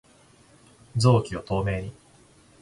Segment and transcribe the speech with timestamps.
[0.97, 1.93] 臓器を透明に